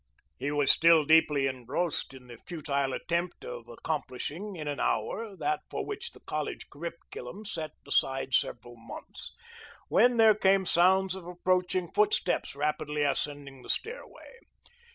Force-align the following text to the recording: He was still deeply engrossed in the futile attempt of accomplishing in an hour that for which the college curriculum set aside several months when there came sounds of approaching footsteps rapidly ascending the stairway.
He 0.39 0.49
was 0.49 0.71
still 0.71 1.05
deeply 1.05 1.45
engrossed 1.45 2.11
in 2.15 2.25
the 2.25 2.39
futile 2.47 2.91
attempt 2.91 3.45
of 3.45 3.67
accomplishing 3.67 4.55
in 4.55 4.67
an 4.67 4.79
hour 4.79 5.35
that 5.37 5.59
for 5.69 5.85
which 5.85 6.09
the 6.09 6.19
college 6.21 6.71
curriculum 6.71 7.45
set 7.45 7.73
aside 7.87 8.33
several 8.33 8.75
months 8.77 9.35
when 9.89 10.17
there 10.17 10.33
came 10.33 10.65
sounds 10.65 11.13
of 11.13 11.27
approaching 11.27 11.91
footsteps 11.91 12.55
rapidly 12.55 13.03
ascending 13.03 13.61
the 13.61 13.69
stairway. 13.69 14.39